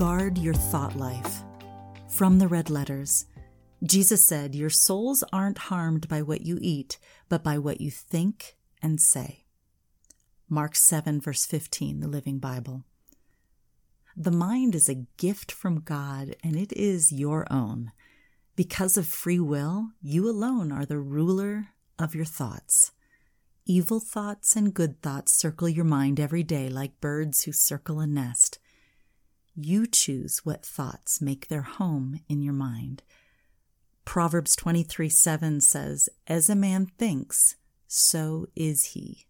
your 0.00 0.54
thought 0.54 0.96
life. 0.96 1.42
From 2.08 2.38
the 2.38 2.48
red 2.48 2.70
letters, 2.70 3.26
Jesus 3.84 4.24
said, 4.24 4.54
Your 4.54 4.70
souls 4.70 5.22
aren't 5.30 5.58
harmed 5.68 6.08
by 6.08 6.22
what 6.22 6.40
you 6.40 6.58
eat, 6.62 6.98
but 7.28 7.44
by 7.44 7.58
what 7.58 7.82
you 7.82 7.90
think 7.90 8.56
and 8.80 8.98
say. 8.98 9.44
Mark 10.48 10.74
7, 10.74 11.20
verse 11.20 11.44
15, 11.44 12.00
the 12.00 12.08
Living 12.08 12.38
Bible. 12.38 12.84
The 14.16 14.30
mind 14.30 14.74
is 14.74 14.88
a 14.88 15.04
gift 15.18 15.52
from 15.52 15.82
God, 15.82 16.34
and 16.42 16.56
it 16.56 16.72
is 16.72 17.12
your 17.12 17.46
own. 17.52 17.92
Because 18.56 18.96
of 18.96 19.06
free 19.06 19.38
will, 19.38 19.90
you 20.00 20.30
alone 20.30 20.72
are 20.72 20.86
the 20.86 20.98
ruler 20.98 21.74
of 21.98 22.14
your 22.14 22.24
thoughts. 22.24 22.92
Evil 23.66 24.00
thoughts 24.00 24.56
and 24.56 24.72
good 24.72 25.02
thoughts 25.02 25.34
circle 25.34 25.68
your 25.68 25.84
mind 25.84 26.18
every 26.18 26.42
day 26.42 26.70
like 26.70 27.02
birds 27.02 27.44
who 27.44 27.52
circle 27.52 28.00
a 28.00 28.06
nest. 28.06 28.59
You 29.54 29.86
choose 29.86 30.40
what 30.44 30.64
thoughts 30.64 31.20
make 31.20 31.48
their 31.48 31.62
home 31.62 32.20
in 32.28 32.42
your 32.42 32.54
mind. 32.54 33.02
Proverbs 34.04 34.56
23 34.56 35.08
7 35.08 35.60
says, 35.60 36.08
As 36.26 36.48
a 36.48 36.56
man 36.56 36.86
thinks, 36.86 37.56
so 37.86 38.46
is 38.54 38.86
he. 38.86 39.26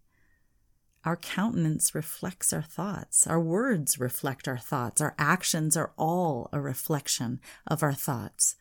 Our 1.05 1.17
countenance 1.17 1.95
reflects 1.95 2.53
our 2.53 2.63
thoughts. 2.63 3.27
Our 3.27 3.41
words 3.41 3.99
reflect 3.99 4.47
our 4.47 4.59
thoughts. 4.59 5.01
Our 5.01 5.15
actions 5.19 5.77
are 5.77 5.93
all 5.97 6.51
a 6.53 6.61
reflection 6.61 7.41
of 7.67 7.83
our 7.83 7.95
thoughts. 7.95 8.55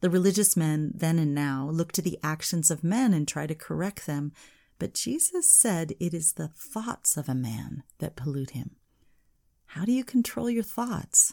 The 0.00 0.10
religious 0.10 0.56
men 0.56 0.92
then 0.94 1.18
and 1.18 1.34
now 1.34 1.68
look 1.70 1.92
to 1.92 2.02
the 2.02 2.18
actions 2.22 2.70
of 2.70 2.84
men 2.84 3.12
and 3.12 3.26
try 3.26 3.46
to 3.46 3.54
correct 3.54 4.06
them, 4.06 4.32
but 4.78 4.94
Jesus 4.94 5.52
said 5.52 5.94
it 6.00 6.14
is 6.14 6.32
the 6.32 6.48
thoughts 6.48 7.16
of 7.16 7.28
a 7.28 7.34
man 7.34 7.82
that 7.98 8.16
pollute 8.16 8.50
him. 8.50 8.76
How 9.74 9.86
do 9.86 9.92
you 9.92 10.04
control 10.04 10.50
your 10.50 10.62
thoughts? 10.62 11.32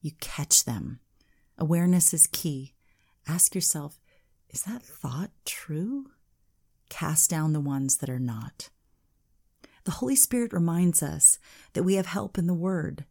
You 0.00 0.12
catch 0.20 0.64
them. 0.64 1.00
Awareness 1.58 2.14
is 2.14 2.26
key. 2.26 2.72
Ask 3.26 3.54
yourself, 3.54 4.00
is 4.48 4.62
that 4.62 4.82
thought 4.82 5.32
true? 5.44 6.06
Cast 6.88 7.28
down 7.28 7.52
the 7.52 7.60
ones 7.60 7.98
that 7.98 8.08
are 8.08 8.18
not. 8.18 8.70
The 9.84 9.90
Holy 9.90 10.16
Spirit 10.16 10.54
reminds 10.54 11.02
us 11.02 11.38
that 11.74 11.82
we 11.82 11.96
have 11.96 12.06
help 12.06 12.38
in 12.38 12.46
the 12.46 12.54
Word. 12.54 13.04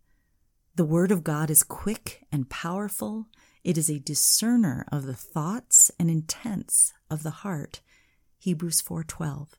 The 0.74 0.86
Word 0.86 1.12
of 1.12 1.24
God 1.24 1.52
is 1.52 1.62
quick 1.62 2.26
and 2.32 2.50
powerful. 2.50 3.28
It 3.64 3.78
is 3.78 3.92
a 3.92 4.00
discerner 4.00 4.88
of 4.92 5.06
the 5.06 5.14
thoughts 5.14 5.92
and 6.00 6.10
intents 6.10 6.94
of 7.12 7.22
the 7.22 7.46
heart. 7.46 7.82
Hebrews 8.40 8.82
4:12. 8.82 9.50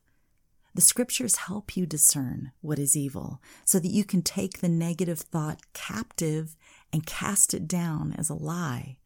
The 0.75 0.81
scriptures 0.81 1.35
help 1.35 1.75
you 1.75 1.85
discern 1.85 2.51
what 2.61 2.79
is 2.79 2.95
evil 2.95 3.41
so 3.65 3.79
that 3.79 3.91
you 3.91 4.03
can 4.03 4.21
take 4.21 4.59
the 4.59 4.69
negative 4.69 5.19
thought 5.19 5.61
captive 5.73 6.55
and 6.93 7.05
cast 7.05 7.53
it 7.53 7.67
down 7.67 8.13
as 8.17 8.29
a 8.29 8.35
lie. 8.35 8.97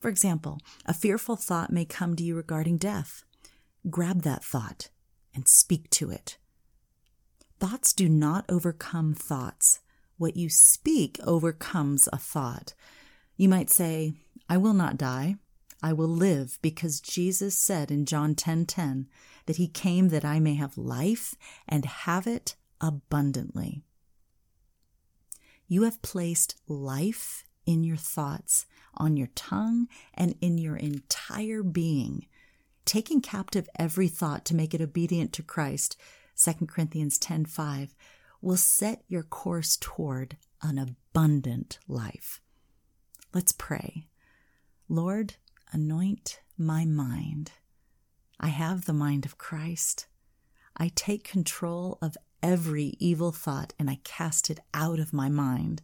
For 0.00 0.08
example, 0.08 0.60
a 0.84 0.94
fearful 0.94 1.36
thought 1.36 1.72
may 1.72 1.84
come 1.84 2.14
to 2.16 2.22
you 2.22 2.36
regarding 2.36 2.78
death. 2.78 3.24
Grab 3.90 4.22
that 4.22 4.44
thought 4.44 4.90
and 5.34 5.48
speak 5.48 5.90
to 5.90 6.10
it. 6.10 6.38
Thoughts 7.58 7.92
do 7.92 8.08
not 8.08 8.44
overcome 8.48 9.14
thoughts. 9.14 9.80
What 10.18 10.36
you 10.36 10.48
speak 10.48 11.18
overcomes 11.24 12.08
a 12.12 12.18
thought. 12.18 12.74
You 13.36 13.48
might 13.48 13.70
say, 13.70 14.12
I 14.48 14.58
will 14.58 14.74
not 14.74 14.96
die. 14.96 15.36
I 15.86 15.92
will 15.92 16.08
live 16.08 16.58
because 16.62 17.00
Jesus 17.00 17.56
said 17.56 17.92
in 17.92 18.06
John 18.06 18.34
10:10 18.34 18.36
10, 18.36 18.66
10, 18.66 19.08
that 19.46 19.54
he 19.54 19.68
came 19.68 20.08
that 20.08 20.24
I 20.24 20.40
may 20.40 20.54
have 20.54 20.76
life 20.76 21.36
and 21.68 21.84
have 21.84 22.26
it 22.26 22.56
abundantly. 22.80 23.84
You 25.68 25.84
have 25.84 26.02
placed 26.02 26.56
life 26.66 27.44
in 27.66 27.84
your 27.84 27.96
thoughts, 27.96 28.66
on 28.94 29.16
your 29.16 29.28
tongue, 29.36 29.86
and 30.12 30.34
in 30.40 30.58
your 30.58 30.74
entire 30.74 31.62
being, 31.62 32.26
taking 32.84 33.20
captive 33.20 33.68
every 33.78 34.08
thought 34.08 34.44
to 34.46 34.56
make 34.56 34.74
it 34.74 34.80
obedient 34.80 35.32
to 35.34 35.42
Christ. 35.44 35.96
2 36.34 36.66
Corinthians 36.66 37.16
10:5 37.16 37.94
will 38.42 38.56
set 38.56 39.04
your 39.06 39.22
course 39.22 39.76
toward 39.76 40.36
an 40.62 40.78
abundant 40.78 41.78
life. 41.86 42.40
Let's 43.32 43.52
pray. 43.52 44.08
Lord, 44.88 45.36
anoint 45.72 46.40
my 46.56 46.84
mind. 46.84 47.52
I 48.38 48.48
have 48.48 48.84
the 48.84 48.92
mind 48.92 49.24
of 49.24 49.38
Christ. 49.38 50.06
I 50.76 50.90
take 50.94 51.24
control 51.24 51.98
of 52.02 52.16
every 52.42 52.94
evil 52.98 53.32
thought 53.32 53.72
and 53.78 53.88
I 53.88 54.00
cast 54.04 54.50
it 54.50 54.60
out 54.74 54.98
of 54.98 55.12
my 55.12 55.28
mind. 55.28 55.82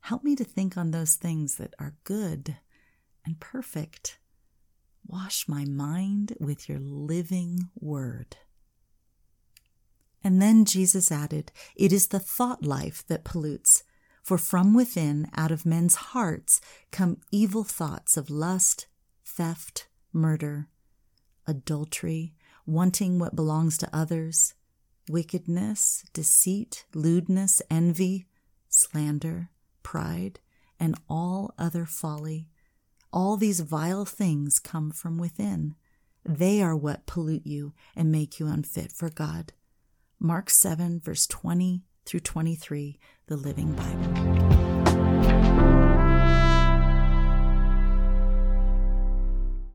Help 0.00 0.24
me 0.24 0.36
to 0.36 0.44
think 0.44 0.76
on 0.76 0.90
those 0.90 1.16
things 1.16 1.56
that 1.56 1.74
are 1.78 1.94
good 2.04 2.56
and 3.24 3.40
perfect. 3.40 4.18
Wash 5.06 5.48
my 5.48 5.64
mind 5.64 6.34
with 6.38 6.68
your 6.68 6.78
living 6.78 7.70
word. 7.78 8.36
And 10.22 10.40
then 10.40 10.64
Jesus 10.64 11.12
added, 11.12 11.52
It 11.76 11.92
is 11.92 12.08
the 12.08 12.18
thought 12.18 12.64
life 12.64 13.04
that 13.08 13.24
pollutes. 13.24 13.84
For 14.28 14.36
from 14.36 14.74
within, 14.74 15.30
out 15.34 15.50
of 15.50 15.64
men's 15.64 15.94
hearts, 15.94 16.60
come 16.90 17.16
evil 17.32 17.64
thoughts 17.64 18.18
of 18.18 18.28
lust, 18.28 18.86
theft, 19.24 19.88
murder, 20.12 20.68
adultery, 21.46 22.34
wanting 22.66 23.18
what 23.18 23.34
belongs 23.34 23.78
to 23.78 23.88
others, 23.90 24.52
wickedness, 25.08 26.04
deceit, 26.12 26.84
lewdness, 26.94 27.62
envy, 27.70 28.26
slander, 28.68 29.48
pride, 29.82 30.40
and 30.78 30.94
all 31.08 31.54
other 31.56 31.86
folly. 31.86 32.50
All 33.10 33.38
these 33.38 33.60
vile 33.60 34.04
things 34.04 34.58
come 34.58 34.90
from 34.90 35.16
within. 35.16 35.74
They 36.22 36.60
are 36.60 36.76
what 36.76 37.06
pollute 37.06 37.46
you 37.46 37.72
and 37.96 38.12
make 38.12 38.38
you 38.38 38.46
unfit 38.46 38.92
for 38.92 39.08
God. 39.08 39.54
Mark 40.20 40.50
7, 40.50 41.00
verse 41.00 41.26
20 41.26 41.87
through 42.08 42.20
23, 42.20 42.98
the 43.26 43.36
Living 43.36 43.70
Bible. 43.74 45.77